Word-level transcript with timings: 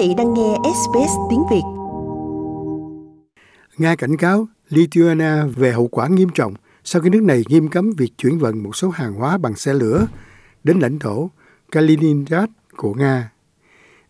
vị 0.00 0.14
đang 0.14 0.34
nghe 0.34 0.56
SBS 0.62 1.12
tiếng 1.30 1.42
Việt. 1.50 1.62
Nga 3.78 3.96
cảnh 3.96 4.16
cáo 4.16 4.46
Lithuania 4.68 5.44
về 5.56 5.72
hậu 5.72 5.86
quả 5.86 6.08
nghiêm 6.08 6.28
trọng 6.34 6.54
sau 6.84 7.02
khi 7.02 7.10
nước 7.10 7.22
này 7.22 7.42
nghiêm 7.48 7.68
cấm 7.68 7.92
việc 7.98 8.12
chuyển 8.18 8.38
vận 8.38 8.62
một 8.62 8.76
số 8.76 8.90
hàng 8.90 9.14
hóa 9.14 9.38
bằng 9.38 9.54
xe 9.54 9.74
lửa 9.74 10.06
đến 10.64 10.78
lãnh 10.78 10.98
thổ 10.98 11.30
Kaliningrad 11.72 12.48
của 12.76 12.94
Nga. 12.94 13.30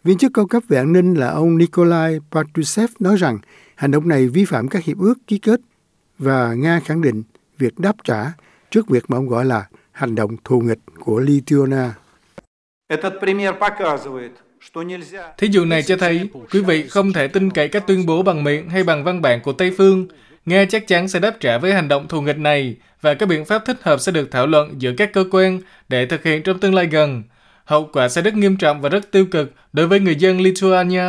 Viên 0.04 0.18
chức 0.18 0.32
cao 0.34 0.46
cấp 0.46 0.62
về 0.68 0.79
an 0.79 0.92
ninh 0.92 1.14
là 1.14 1.29
ông 1.29 1.58
Nikolai 1.58 2.20
Patrushev 2.30 2.91
nói 2.98 3.16
rằng 3.16 3.38
hành 3.75 3.91
động 3.91 4.09
này 4.09 4.29
vi 4.29 4.45
phạm 4.45 4.68
các 4.68 4.84
hiệp 4.84 4.98
ước 4.98 5.14
ký 5.27 5.38
kết 5.38 5.61
và 6.18 6.54
Nga 6.54 6.80
khẳng 6.80 7.02
định 7.02 7.22
việc 7.59 7.79
đáp 7.79 7.96
trả 8.04 8.32
trước 8.70 8.88
việc 8.88 9.04
mà 9.09 9.16
ông 9.16 9.29
gọi 9.29 9.45
là 9.45 9.68
hành 9.93 10.14
động 10.14 10.36
thù 10.45 10.61
nghịch 10.61 10.80
của 11.00 11.18
Lithuania. 11.20 11.88
Thí 15.38 15.48
dụ 15.50 15.64
này 15.64 15.82
cho 15.82 15.96
thấy, 15.96 16.28
quý 16.52 16.60
vị 16.60 16.88
không 16.88 17.12
thể 17.12 17.28
tin 17.28 17.50
cậy 17.50 17.69
các 17.69 17.87
tuyên 17.87 18.06
bố 18.06 18.23
bằng 18.23 18.45
miệng 18.45 18.69
hay 18.69 18.84
bằng 18.84 19.05
văn 19.05 19.23
bản 19.23 19.41
của 19.42 19.52
Tây 19.52 19.74
Phương. 19.78 20.06
Nga 20.46 20.64
chắc 20.64 20.86
chắn 20.88 21.09
sẽ 21.09 21.19
đáp 21.19 21.36
trả 21.41 21.59
với 21.59 21.73
hành 21.73 21.88
động 21.88 22.09
thù 22.09 22.20
nghịch 22.20 22.38
này 22.38 22.77
và 23.00 23.14
các 23.14 23.27
biện 23.27 23.45
pháp 23.45 23.62
thích 23.66 23.78
hợp 23.83 24.00
sẽ 24.00 24.12
được 24.12 24.30
thảo 24.30 24.46
luận 24.46 24.74
giữa 24.78 24.92
các 24.96 25.12
cơ 25.12 25.24
quan 25.30 25.60
để 25.88 26.06
thực 26.06 26.24
hiện 26.24 26.42
trong 26.42 26.59
tương 26.59 26.74
lai 26.74 26.86
gần. 26.86 27.23
Hậu 27.64 27.91
quả 27.92 28.09
sẽ 28.09 28.23
rất 28.23 28.34
nghiêm 28.34 28.56
trọng 28.56 28.80
và 28.80 28.88
rất 28.88 29.10
tiêu 29.10 29.27
cực 29.27 29.52
đối 29.73 29.86
với 29.86 30.00
người 30.00 30.16
dân 30.16 30.41
Lithuania. 30.41 31.05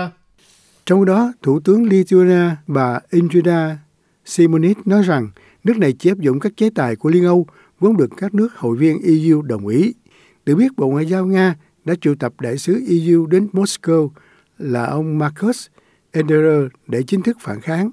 Trong 0.86 1.06
đó, 1.06 1.34
Thủ 1.42 1.60
tướng 1.60 1.84
Lithuania 1.84 2.56
bà 2.68 3.00
Ingrida 3.12 3.78
Simonis 4.26 4.78
nói 4.86 5.04
rằng 5.04 5.30
nước 5.64 5.78
này 5.78 5.94
chỉ 6.00 6.10
áp 6.10 6.18
dụng 6.20 6.40
các 6.40 6.52
chế 6.58 6.70
tài 6.76 6.96
của 6.96 7.10
Liên 7.10 7.26
Âu 7.26 7.48
vốn 7.80 7.98
được 7.98 8.10
các 8.18 8.34
nước 8.34 8.56
hội 8.56 8.78
viên 8.78 9.02
EU 9.04 9.42
đồng 9.42 9.68
ý. 9.68 9.94
Được 10.46 10.56
biết, 10.56 10.68
Bộ 10.78 10.88
Ngoại 10.88 11.06
giao 11.06 11.26
Nga 11.26 11.56
đã 11.86 11.94
triệu 12.02 12.16
tập 12.16 12.34
đại 12.42 12.58
sứ 12.58 12.84
EU 12.88 13.26
đến 13.26 13.48
Moscow 13.54 14.10
là 14.58 14.86
ông 14.86 15.18
Marcus 15.18 15.68
Enderer 16.12 16.64
để 16.88 17.04
chính 17.04 17.22
thức 17.22 17.38
phản 17.40 17.62
kháng. 17.62 17.92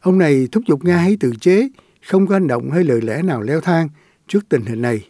Ông 0.00 0.18
này 0.18 0.48
thúc 0.52 0.64
giục 0.68 0.84
Nga 0.84 0.96
hãy 0.96 1.16
tự 1.20 1.32
chế, 1.40 1.68
không 2.06 2.26
có 2.26 2.34
hành 2.34 2.46
động 2.46 2.70
hay 2.70 2.84
lời 2.84 3.00
lẽ 3.02 3.22
nào 3.22 3.42
leo 3.42 3.60
thang 3.60 3.88
trước 4.26 4.48
tình 4.48 4.62
hình 4.62 4.82
này. 4.82 5.08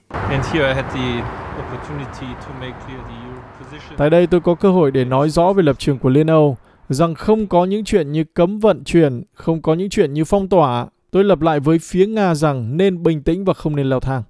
Tại 3.97 4.11
đây 4.11 4.27
tôi 4.27 4.41
có 4.41 4.55
cơ 4.55 4.71
hội 4.71 4.91
để 4.91 5.05
nói 5.05 5.31
rõ 5.31 5.53
về 5.53 5.63
lập 5.63 5.79
trường 5.79 5.99
của 5.99 6.09
Liên 6.09 6.27
Âu, 6.27 6.57
rằng 6.89 7.15
không 7.15 7.47
có 7.47 7.65
những 7.65 7.85
chuyện 7.85 8.13
như 8.13 8.25
cấm 8.25 8.59
vận 8.59 8.85
chuyển, 8.85 9.23
không 9.35 9.63
có 9.63 9.75
những 9.75 9.91
chuyện 9.91 10.15
như 10.15 10.25
phong 10.25 10.49
tỏa. 10.49 10.87
Tôi 11.11 11.25
lập 11.25 11.41
lại 11.41 11.61
với 11.61 11.79
phía 11.79 12.07
Nga 12.07 12.35
rằng 12.35 12.77
nên 12.77 13.03
bình 13.03 13.23
tĩnh 13.23 13.45
và 13.45 13.55
không 13.55 13.77
nên 13.77 13.87
leo 13.87 14.01
thang. 14.01 14.23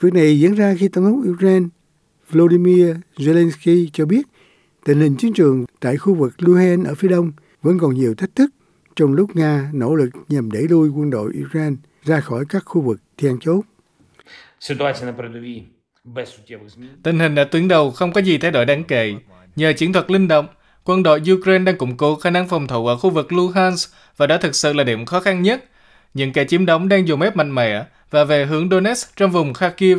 Việc 0.00 0.14
này 0.14 0.40
diễn 0.40 0.54
ra 0.54 0.74
khi 0.78 0.88
Tổng 0.88 1.04
thống 1.04 1.22
Ukraine 1.30 1.66
Volodymyr 2.30 2.96
Zelensky 3.16 3.88
cho 3.92 4.06
biết 4.06 4.22
tình 4.84 5.00
hình 5.00 5.16
chiến 5.16 5.32
trường 5.32 5.64
tại 5.80 5.96
khu 5.96 6.14
vực 6.14 6.34
Luhansk 6.38 6.86
ở 6.86 6.94
phía 6.94 7.08
đông 7.08 7.32
vẫn 7.62 7.78
còn 7.78 7.94
nhiều 7.94 8.14
thách 8.14 8.34
thức 8.36 8.50
trong 8.96 9.12
lúc 9.12 9.36
Nga 9.36 9.70
nỗ 9.72 9.94
lực 9.94 10.10
nhằm 10.28 10.50
đẩy 10.50 10.62
lui 10.68 10.88
quân 10.88 11.10
đội 11.10 11.32
Ukraine 11.46 11.76
ra 12.04 12.20
khỏi 12.20 12.44
các 12.48 12.62
khu 12.66 12.80
vực 12.80 13.00
then 13.18 13.38
chốt. 13.40 13.60
Tình 17.02 17.18
hình 17.18 17.34
ở 17.34 17.44
tuyến 17.44 17.68
đầu 17.68 17.90
không 17.90 18.12
có 18.12 18.20
gì 18.20 18.38
thay 18.38 18.50
đổi 18.50 18.64
đáng 18.64 18.84
kể. 18.84 19.14
Nhờ 19.56 19.72
chiến 19.72 19.92
thuật 19.92 20.10
linh 20.10 20.28
động, 20.28 20.46
quân 20.84 21.02
đội 21.02 21.22
Ukraine 21.32 21.64
đang 21.64 21.76
củng 21.76 21.96
cố 21.96 22.16
khả 22.16 22.30
năng 22.30 22.48
phòng 22.48 22.66
thủ 22.66 22.86
ở 22.86 22.96
khu 22.96 23.10
vực 23.10 23.32
Luhansk 23.32 23.92
và 24.16 24.26
đó 24.26 24.38
thực 24.38 24.54
sự 24.54 24.72
là 24.72 24.84
điểm 24.84 25.06
khó 25.06 25.20
khăn 25.20 25.42
nhất. 25.42 25.64
Những 26.14 26.32
kẻ 26.32 26.44
chiếm 26.44 26.66
đóng 26.66 26.88
đang 26.88 27.08
dùng 27.08 27.20
ép 27.20 27.36
mạnh 27.36 27.54
mẽ 27.54 27.84
và 28.10 28.24
về 28.24 28.44
hướng 28.44 28.68
Donetsk 28.70 29.16
trong 29.16 29.30
vùng 29.30 29.54
Kharkiv. 29.54 29.98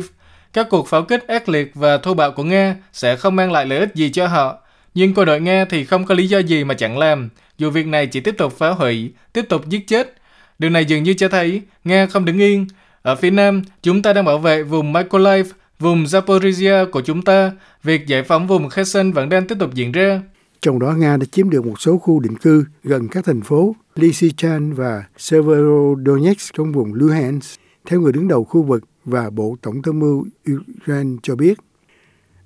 Các 0.56 0.66
cuộc 0.70 0.88
pháo 0.88 1.02
kích 1.02 1.26
ác 1.26 1.48
liệt 1.48 1.72
và 1.74 1.98
thô 1.98 2.14
bạo 2.14 2.32
của 2.32 2.44
Nga 2.44 2.76
sẽ 2.92 3.16
không 3.16 3.36
mang 3.36 3.52
lại 3.52 3.66
lợi 3.66 3.78
ích 3.78 3.94
gì 3.94 4.10
cho 4.10 4.26
họ. 4.26 4.58
Nhưng 4.94 5.14
quân 5.14 5.26
đội 5.26 5.40
Nga 5.40 5.64
thì 5.64 5.84
không 5.84 6.04
có 6.04 6.14
lý 6.14 6.26
do 6.28 6.38
gì 6.38 6.64
mà 6.64 6.74
chẳng 6.74 6.98
làm, 6.98 7.28
dù 7.58 7.70
việc 7.70 7.86
này 7.86 8.06
chỉ 8.06 8.20
tiếp 8.20 8.34
tục 8.38 8.52
phá 8.58 8.70
hủy, 8.70 9.12
tiếp 9.32 9.46
tục 9.48 9.68
giết 9.68 9.86
chết. 9.86 10.14
Điều 10.58 10.70
này 10.70 10.84
dường 10.84 11.02
như 11.02 11.14
cho 11.14 11.28
thấy 11.28 11.62
Nga 11.84 12.06
không 12.06 12.24
đứng 12.24 12.38
yên. 12.38 12.66
Ở 13.02 13.16
phía 13.16 13.30
Nam, 13.30 13.62
chúng 13.82 14.02
ta 14.02 14.12
đang 14.12 14.24
bảo 14.24 14.38
vệ 14.38 14.62
vùng 14.62 14.92
Mykolaiv, 14.92 15.50
vùng 15.78 16.04
Zaporizhia 16.04 16.90
của 16.90 17.00
chúng 17.00 17.22
ta. 17.22 17.52
Việc 17.82 18.06
giải 18.06 18.22
phóng 18.22 18.46
vùng 18.46 18.70
Kherson 18.70 19.12
vẫn 19.12 19.28
đang 19.28 19.46
tiếp 19.46 19.56
tục 19.58 19.74
diễn 19.74 19.92
ra. 19.92 20.22
Trong 20.62 20.78
đó 20.78 20.92
Nga 20.92 21.16
đã 21.16 21.26
chiếm 21.32 21.50
được 21.50 21.66
một 21.66 21.80
số 21.80 21.98
khu 21.98 22.20
định 22.20 22.36
cư 22.36 22.64
gần 22.84 23.08
các 23.08 23.24
thành 23.24 23.40
phố 23.40 23.76
Lysychan 23.96 24.72
và 24.72 25.04
Severodonetsk 25.16 26.54
trong 26.54 26.72
vùng 26.72 26.94
Luhansk, 26.94 27.60
theo 27.86 28.00
người 28.00 28.12
đứng 28.12 28.28
đầu 28.28 28.44
khu 28.44 28.62
vực 28.62 28.84
và 29.06 29.30
Bộ 29.30 29.56
Tổng 29.62 29.82
tham 29.82 29.98
mưu 29.98 30.26
Ukraine 30.52 31.16
cho 31.22 31.36
biết. 31.36 31.58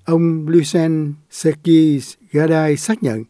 Ông 0.04 0.48
Lysen 0.48 1.14
Sergei 1.30 2.00
Gadai 2.32 2.76
xác 2.76 3.02
nhận 3.02 3.24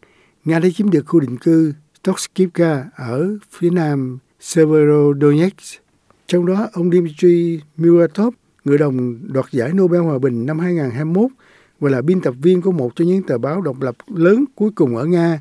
Nga 0.45 0.59
đã 0.59 0.69
chiếm 0.75 0.89
được 0.89 1.03
khu 1.07 1.19
định 1.19 1.37
cư 1.37 1.73
Toskivka 2.03 2.85
ở 2.95 3.37
phía 3.51 3.69
nam 3.69 4.17
Severodonetsk. 4.39 5.81
Trong 6.27 6.45
đó, 6.45 6.67
ông 6.73 6.91
Dmitry 6.91 7.59
Muratov, 7.77 8.33
người 8.65 8.77
đồng 8.77 9.19
đoạt 9.33 9.45
giải 9.51 9.73
Nobel 9.73 10.01
Hòa 10.01 10.19
bình 10.19 10.45
năm 10.45 10.59
2021 10.59 11.31
và 11.79 11.89
là 11.89 12.01
biên 12.01 12.21
tập 12.21 12.35
viên 12.41 12.61
của 12.61 12.71
một 12.71 12.95
trong 12.95 13.07
những 13.07 13.23
tờ 13.23 13.37
báo 13.37 13.61
độc 13.61 13.81
lập 13.81 13.95
lớn 14.07 14.45
cuối 14.55 14.71
cùng 14.75 14.97
ở 14.97 15.05
Nga, 15.05 15.39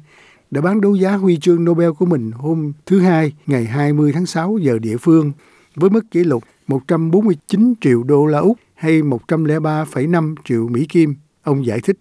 đã 0.50 0.60
bán 0.60 0.80
đấu 0.80 0.94
giá 0.94 1.14
huy 1.14 1.38
chương 1.38 1.64
Nobel 1.64 1.90
của 1.90 2.06
mình 2.06 2.30
hôm 2.30 2.72
thứ 2.86 3.00
Hai, 3.00 3.32
ngày 3.46 3.64
20 3.64 4.12
tháng 4.12 4.26
6 4.26 4.58
giờ 4.58 4.78
địa 4.78 4.96
phương, 4.96 5.32
với 5.76 5.90
mức 5.90 6.10
kỷ 6.10 6.24
lục 6.24 6.44
149 6.70 7.74
triệu 7.80 8.02
đô 8.02 8.26
la 8.26 8.38
Úc 8.38 8.58
hay 8.74 9.02
103,5 9.02 10.34
triệu 10.44 10.68
Mỹ 10.68 10.86
Kim. 10.88 11.14
Ông 11.42 11.66
giải 11.66 11.80
thích. 11.84 11.98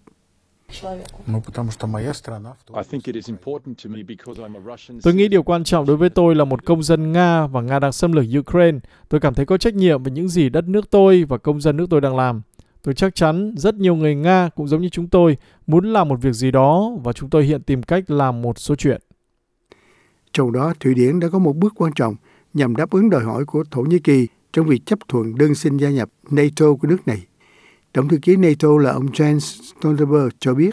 Tôi 5.02 5.14
nghĩ 5.14 5.28
điều 5.28 5.42
quan 5.42 5.64
trọng 5.64 5.86
đối 5.86 5.96
với 5.96 6.10
tôi 6.10 6.34
là 6.34 6.44
một 6.44 6.64
công 6.64 6.82
dân 6.82 7.12
Nga 7.12 7.46
và 7.46 7.60
Nga 7.60 7.78
đang 7.78 7.92
xâm 7.92 8.12
lược 8.12 8.24
Ukraine. 8.38 8.78
Tôi 9.08 9.20
cảm 9.20 9.34
thấy 9.34 9.46
có 9.46 9.58
trách 9.58 9.74
nhiệm 9.74 10.02
về 10.02 10.12
những 10.12 10.28
gì 10.28 10.48
đất 10.48 10.68
nước 10.68 10.90
tôi 10.90 11.24
và 11.24 11.38
công 11.38 11.60
dân 11.60 11.76
nước 11.76 11.86
tôi 11.90 12.00
đang 12.00 12.16
làm. 12.16 12.42
Tôi 12.82 12.94
chắc 12.94 13.14
chắn 13.14 13.54
rất 13.56 13.74
nhiều 13.74 13.94
người 13.96 14.14
Nga 14.14 14.48
cũng 14.56 14.68
giống 14.68 14.82
như 14.82 14.88
chúng 14.88 15.08
tôi 15.08 15.36
muốn 15.66 15.92
làm 15.92 16.08
một 16.08 16.16
việc 16.22 16.32
gì 16.32 16.50
đó 16.50 16.90
và 17.04 17.12
chúng 17.12 17.30
tôi 17.30 17.44
hiện 17.44 17.62
tìm 17.62 17.82
cách 17.82 18.10
làm 18.10 18.42
một 18.42 18.58
số 18.58 18.74
chuyện. 18.74 19.00
Trong 20.32 20.52
đó, 20.52 20.74
Thụy 20.80 20.94
Điển 20.94 21.20
đã 21.20 21.28
có 21.28 21.38
một 21.38 21.56
bước 21.56 21.72
quan 21.76 21.92
trọng 21.94 22.14
nhằm 22.54 22.76
đáp 22.76 22.90
ứng 22.90 23.10
đòi 23.10 23.24
hỏi 23.24 23.44
của 23.44 23.64
Thổ 23.70 23.82
Nhĩ 23.82 23.98
Kỳ 23.98 24.26
trong 24.52 24.66
việc 24.66 24.86
chấp 24.86 24.98
thuận 25.08 25.38
đơn 25.38 25.54
xin 25.54 25.76
gia 25.76 25.90
nhập 25.90 26.08
NATO 26.30 26.66
của 26.80 26.88
nước 26.88 27.06
này. 27.06 27.26
Tổng 27.92 28.08
thư 28.08 28.18
ký 28.22 28.36
NATO 28.36 28.68
là 28.80 28.90
ông 28.90 29.06
Jens 29.06 29.38
Stoltenberg 29.38 30.28
cho 30.38 30.54
biết. 30.54 30.70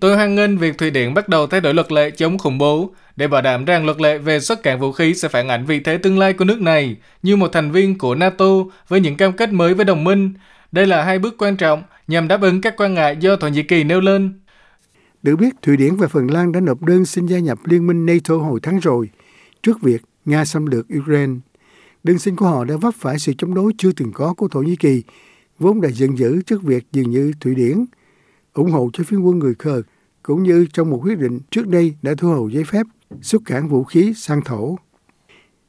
Tôi 0.00 0.16
hoan 0.16 0.34
nghênh 0.34 0.58
việc 0.58 0.78
Thụy 0.78 0.90
Điển 0.90 1.14
bắt 1.14 1.28
đầu 1.28 1.46
thay 1.46 1.60
đổi 1.60 1.74
luật 1.74 1.92
lệ 1.92 2.10
chống 2.10 2.38
khủng 2.38 2.58
bố 2.58 2.90
để 3.16 3.28
bảo 3.28 3.42
đảm 3.42 3.64
rằng 3.64 3.84
luật 3.84 4.00
lệ 4.00 4.18
về 4.18 4.40
xuất 4.40 4.62
cảng 4.62 4.80
vũ 4.80 4.92
khí 4.92 5.14
sẽ 5.14 5.28
phản 5.28 5.48
ảnh 5.48 5.64
vị 5.64 5.80
thế 5.80 5.98
tương 5.98 6.18
lai 6.18 6.32
của 6.32 6.44
nước 6.44 6.60
này 6.60 6.96
như 7.22 7.36
một 7.36 7.52
thành 7.52 7.70
viên 7.70 7.98
của 7.98 8.14
NATO 8.14 8.46
với 8.88 9.00
những 9.00 9.16
cam 9.16 9.32
kết 9.32 9.52
mới 9.52 9.74
với 9.74 9.84
đồng 9.84 10.04
minh. 10.04 10.34
Đây 10.72 10.86
là 10.86 11.04
hai 11.04 11.18
bước 11.18 11.34
quan 11.38 11.56
trọng 11.56 11.82
nhằm 12.08 12.28
đáp 12.28 12.42
ứng 12.42 12.60
các 12.60 12.74
quan 12.76 12.94
ngại 12.94 13.16
do 13.20 13.36
Thổ 13.36 13.48
Nhĩ 13.48 13.62
Kỳ 13.62 13.84
nêu 13.84 14.00
lên. 14.00 14.40
Được 15.22 15.36
biết, 15.36 15.54
Thụy 15.62 15.76
Điển 15.76 15.96
và 15.96 16.08
Phần 16.08 16.30
Lan 16.30 16.52
đã 16.52 16.60
nộp 16.60 16.82
đơn 16.82 17.04
xin 17.04 17.26
gia 17.26 17.38
nhập 17.38 17.58
Liên 17.64 17.86
minh 17.86 18.06
NATO 18.06 18.36
hồi 18.36 18.60
tháng 18.62 18.78
rồi, 18.78 19.08
trước 19.64 19.82
việc 19.82 20.02
Nga 20.24 20.44
xâm 20.44 20.66
lược 20.66 20.86
Ukraine. 20.98 21.32
Đơn 22.04 22.18
xin 22.18 22.36
của 22.36 22.46
họ 22.46 22.64
đã 22.64 22.76
vấp 22.76 22.94
phải 22.94 23.18
sự 23.18 23.32
chống 23.38 23.54
đối 23.54 23.72
chưa 23.78 23.92
từng 23.92 24.12
có 24.12 24.34
của 24.34 24.48
Thổ 24.48 24.60
Nhĩ 24.60 24.76
Kỳ, 24.76 25.02
vốn 25.58 25.80
đã 25.80 25.88
giận 25.88 26.18
dữ 26.18 26.42
trước 26.42 26.62
việc 26.62 26.86
dường 26.92 27.10
như 27.10 27.32
Thụy 27.40 27.54
Điển 27.54 27.84
ủng 28.54 28.70
hộ 28.70 28.90
cho 28.92 29.04
phiến 29.04 29.20
quân 29.20 29.38
người 29.38 29.54
Khờ, 29.54 29.82
cũng 30.22 30.42
như 30.42 30.66
trong 30.72 30.90
một 30.90 31.00
quyết 31.02 31.18
định 31.18 31.40
trước 31.50 31.68
đây 31.68 31.94
đã 32.02 32.14
thu 32.18 32.28
hồi 32.28 32.52
giấy 32.52 32.64
phép 32.64 32.86
xuất 33.22 33.42
cảng 33.44 33.68
vũ 33.68 33.84
khí 33.84 34.12
sang 34.16 34.42
thổ. 34.44 34.76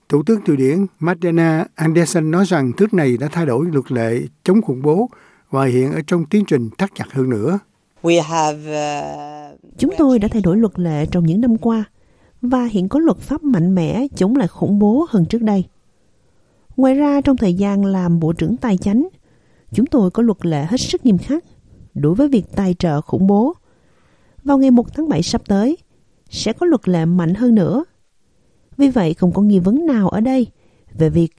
Thủ 0.09 0.23
tướng 0.23 0.41
Thụy 0.45 0.57
Điển 0.57 0.85
Magdalena 0.99 1.65
Andersen 1.75 2.31
nói 2.31 2.45
rằng 2.45 2.71
thước 2.71 2.93
này 2.93 3.17
đã 3.17 3.27
thay 3.31 3.45
đổi 3.45 3.65
luật 3.73 3.91
lệ 3.91 4.21
chống 4.43 4.61
khủng 4.61 4.81
bố 4.81 5.09
và 5.49 5.65
hiện 5.65 5.91
ở 5.91 6.01
trong 6.07 6.25
tiến 6.25 6.45
trình 6.45 6.69
thắt 6.77 6.89
chặt 6.95 7.05
hơn 7.11 7.29
nữa. 7.29 7.59
Uh, 8.03 8.13
Chúng 9.77 9.93
tôi 9.97 10.19
đã 10.19 10.27
thay 10.31 10.41
đổi 10.41 10.57
luật 10.57 10.79
lệ 10.79 11.05
trong 11.11 11.25
những 11.25 11.41
năm 11.41 11.57
qua 11.57 11.85
và 12.45 12.65
hiện 12.65 12.89
có 12.89 12.99
luật 12.99 13.17
pháp 13.17 13.43
mạnh 13.43 13.75
mẽ 13.75 14.07
chống 14.15 14.35
lại 14.35 14.47
khủng 14.47 14.79
bố 14.79 15.05
hơn 15.09 15.25
trước 15.25 15.41
đây. 15.41 15.65
Ngoài 16.77 16.93
ra, 16.93 17.21
trong 17.21 17.37
thời 17.37 17.53
gian 17.53 17.85
làm 17.85 18.19
Bộ 18.19 18.33
trưởng 18.33 18.57
Tài 18.57 18.77
chánh, 18.77 19.07
chúng 19.73 19.85
tôi 19.85 20.11
có 20.11 20.23
luật 20.23 20.45
lệ 20.45 20.65
hết 20.69 20.77
sức 20.77 21.05
nghiêm 21.05 21.17
khắc 21.17 21.43
đối 21.93 22.15
với 22.15 22.27
việc 22.27 22.45
tài 22.55 22.73
trợ 22.73 23.01
khủng 23.01 23.27
bố. 23.27 23.53
Vào 24.43 24.57
ngày 24.57 24.71
1 24.71 24.93
tháng 24.93 25.09
7 25.09 25.23
sắp 25.23 25.41
tới, 25.47 25.77
sẽ 26.29 26.53
có 26.53 26.65
luật 26.65 26.87
lệ 26.87 27.05
mạnh 27.05 27.33
hơn 27.33 27.55
nữa. 27.55 27.83
Vì 28.77 28.89
vậy, 28.89 29.13
không 29.13 29.31
có 29.31 29.41
nghi 29.41 29.59
vấn 29.59 29.85
nào 29.85 30.09
ở 30.09 30.21
đây 30.21 30.47
về 30.93 31.09
việc 31.09 31.31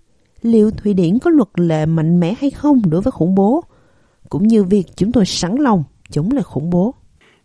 liệu 0.42 0.70
Thụy 0.70 0.94
Điển 0.94 1.18
có 1.18 1.30
luật 1.30 1.48
lệ 1.54 1.86
mạnh 1.86 2.20
mẽ 2.20 2.34
hay 2.38 2.50
không 2.50 2.82
đối 2.90 3.00
với 3.00 3.10
khủng 3.10 3.34
bố, 3.34 3.64
cũng 4.28 4.46
như 4.46 4.64
việc 4.64 4.86
chúng 4.96 5.12
tôi 5.12 5.26
sẵn 5.26 5.56
lòng 5.56 5.84
chống 6.10 6.30
lại 6.30 6.42
khủng 6.42 6.70
bố. 6.70 6.94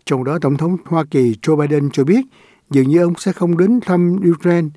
Trong 0.05 0.23
đó, 0.23 0.37
Tổng 0.41 0.57
thống 0.57 0.77
Hoa 0.85 1.05
Kỳ 1.11 1.35
Joe 1.41 1.55
Biden 1.55 1.89
cho 1.93 2.03
biết 2.03 2.25
dường 2.71 2.89
như 2.89 3.01
ông 3.01 3.13
sẽ 3.17 3.31
không 3.31 3.57
đến 3.57 3.79
thăm 3.85 4.19
Ukraine 4.31 4.67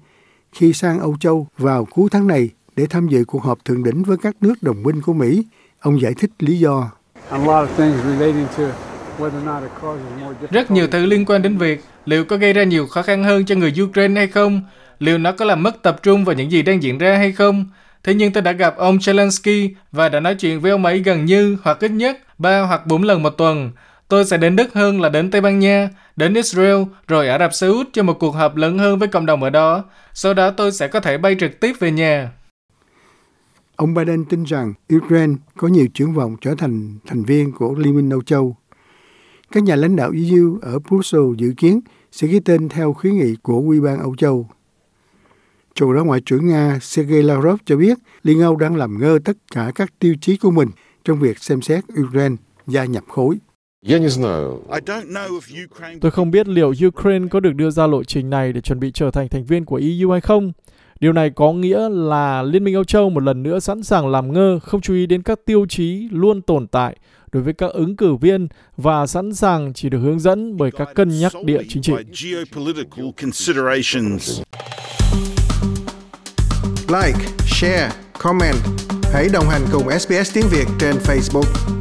khi 0.53 0.73
sang 0.73 1.01
Âu 1.01 1.17
Châu 1.21 1.47
vào 1.59 1.85
cuối 1.85 2.09
tháng 2.11 2.27
này 2.27 2.51
để 2.77 2.87
tham 2.87 3.09
dự 3.09 3.25
cuộc 3.25 3.43
họp 3.43 3.65
thượng 3.65 3.85
đỉnh 3.85 4.03
với 4.03 4.17
các 4.17 4.37
nước 4.41 4.55
đồng 4.63 4.83
minh 4.83 5.03
của 5.03 5.13
Mỹ. 5.13 5.45
Ông 5.81 6.01
giải 6.01 6.15
thích 6.15 6.31
lý 6.39 6.59
do. 6.59 6.91
Rất 10.51 10.71
nhiều 10.71 10.87
thứ 10.87 11.07
liên 11.07 11.25
quan 11.25 11.43
đến 11.43 11.59
việc 11.59 11.85
liệu 12.05 12.25
có 12.25 12.37
gây 12.37 12.53
ra 12.53 12.65
nhiều 12.65 12.87
khó 12.87 13.03
khăn 13.03 13.25
hơn 13.25 13.45
cho 13.45 13.55
người 13.55 13.75
Ukraine 13.83 14.21
hay 14.21 14.29
không, 14.29 14.63
liệu 14.99 15.19
nó 15.19 15.33
có 15.33 15.45
làm 15.45 15.63
mất 15.63 15.83
tập 15.83 16.03
trung 16.03 16.25
vào 16.25 16.35
những 16.35 16.51
gì 16.51 16.63
đang 16.63 16.83
diễn 16.83 16.99
ra 16.99 17.17
hay 17.17 17.33
không. 17.33 17.65
Thế 18.03 18.15
nhưng 18.15 18.33
tôi 18.33 18.43
đã 18.43 18.53
gặp 18.53 18.77
ông 18.77 18.97
Zelensky 18.97 19.71
và 19.93 20.09
đã 20.09 20.21
nói 20.21 20.35
chuyện 20.35 20.61
với 20.61 20.71
ông 20.71 20.85
ấy 20.85 20.99
gần 20.99 21.25
như 21.25 21.57
hoặc 21.63 21.81
ít 21.81 21.91
nhất 21.91 22.19
3 22.39 22.61
hoặc 22.61 22.87
4 22.87 23.03
lần 23.03 23.23
một 23.23 23.31
tuần. 23.31 23.73
Tôi 24.09 24.25
sẽ 24.25 24.37
đến 24.37 24.57
Đức 24.57 24.75
hơn 24.75 25.01
là 25.01 25.09
đến 25.09 25.31
Tây 25.31 25.41
Ban 25.41 25.59
Nha, 25.59 25.91
đến 26.17 26.35
Israel, 26.35 26.83
rồi 27.09 27.29
Ả 27.29 27.39
Rập 27.39 27.55
Xê 27.55 27.67
Út 27.67 27.89
cho 27.93 28.03
một 28.03 28.19
cuộc 28.19 28.31
họp 28.31 28.57
lớn 28.57 28.79
hơn 28.79 28.99
với 28.99 29.09
cộng 29.09 29.27
đồng 29.27 29.43
ở 29.43 29.51
đó. 29.51 29.85
Sau 30.13 30.35
đó 30.35 30.51
tôi 30.51 30.73
sẽ 30.73 30.89
có 30.89 31.01
thể 31.01 31.19
bay 31.19 31.37
trực 31.41 31.61
tiếp 31.61 31.73
về 31.81 31.91
nhà. 31.91 32.33
Ông 33.77 33.95
Biden 33.95 34.25
tin 34.25 34.45
rằng 34.45 34.75
Ukraine 34.97 35.35
có 35.57 35.69
nhiều 35.69 35.87
triển 35.95 36.13
vọng 36.13 36.37
trở 36.41 36.55
thành 36.55 36.99
thành 37.07 37.25
viên 37.25 37.53
của 37.53 37.75
Liên 37.75 37.97
minh 37.97 38.11
Âu 38.11 38.23
Châu. 38.23 38.57
Các 39.53 39.63
nhà 39.63 39.77
lãnh 39.77 39.97
đạo 39.97 40.13
EU 40.31 40.59
ở 40.63 40.79
Brussels 40.79 41.39
dự 41.39 41.53
kiến 41.57 41.81
sẽ 42.13 42.29
ký 42.29 42.41
tên 42.41 42.69
theo 42.69 42.93
khuyến 42.93 43.15
nghị 43.15 43.37
của 43.43 43.57
Ủy 43.59 43.81
ban 43.81 43.99
Âu 43.99 44.17
Châu. 44.17 44.49
Trong 45.75 45.95
đó 45.95 46.05
Ngoại 46.05 46.21
trưởng 46.21 46.47
Nga 46.47 46.79
Sergei 46.83 47.23
Lavrov 47.23 47.61
cho 47.65 47.77
biết 47.77 47.99
Liên 48.23 48.41
Âu 48.41 48.57
đang 48.57 48.77
làm 48.77 48.99
ngơ 49.01 49.19
tất 49.25 49.37
cả 49.55 49.73
các 49.75 49.93
tiêu 49.99 50.15
chí 50.21 50.37
của 50.37 50.51
mình 50.51 50.69
trong 51.05 51.21
việc 51.21 51.39
xem 51.39 51.63
xét 51.63 51.85
Ukraine 52.01 52.37
gia 52.67 52.85
nhập 52.85 53.05
khối. 53.09 53.39
Tôi 56.01 56.11
không 56.11 56.31
biết 56.31 56.49
liệu 56.49 56.73
Ukraine 56.87 57.29
có 57.31 57.41
được 57.41 57.55
đưa 57.55 57.71
ra 57.71 57.87
lộ 57.87 58.05
trình 58.05 58.31
này 58.31 58.53
để 58.53 58.61
chuẩn 58.61 58.81
bị 58.81 58.91
trở 58.95 59.11
thành 59.11 59.29
thành 59.29 59.45
viên 59.45 59.65
của 59.65 59.77
EU 59.77 60.11
hay 60.11 60.21
không. 60.21 60.53
Điều 61.01 61.13
này 61.13 61.31
có 61.31 61.53
nghĩa 61.53 61.89
là 61.89 62.43
Liên 62.43 62.65
minh 62.65 62.75
Âu 62.75 62.85
Châu 62.85 63.11
một 63.11 63.23
lần 63.23 63.43
nữa 63.43 63.61
sẵn 63.61 63.83
sàng 63.83 64.09
làm 64.09 64.33
ngơ, 64.33 64.59
không 64.63 64.81
chú 64.81 64.95
ý 64.95 65.07
đến 65.07 65.23
các 65.23 65.39
tiêu 65.45 65.67
chí 65.69 66.09
luôn 66.13 66.43
tồn 66.43 66.67
tại 66.67 66.97
đối 67.33 67.43
với 67.43 67.53
các 67.53 67.73
ứng 67.73 67.97
cử 67.97 68.15
viên 68.15 68.49
và 68.77 69.07
sẵn 69.07 69.35
sàng 69.35 69.73
chỉ 69.73 69.89
được 69.89 69.99
hướng 69.99 70.21
dẫn 70.21 70.57
bởi 70.57 70.71
các 70.71 70.89
cân 70.95 71.09
nhắc 71.21 71.33
địa 71.45 71.63
chính 71.69 71.83
trị. 71.83 71.93
Like, 76.89 77.19
share, 77.47 77.91
comment. 78.19 78.57
Hãy 79.13 79.29
đồng 79.33 79.49
hành 79.49 79.63
cùng 79.73 79.91
SBS 79.99 80.35
tiếng 80.35 80.47
Việt 80.51 80.67
trên 80.81 80.95
Facebook. 80.97 81.75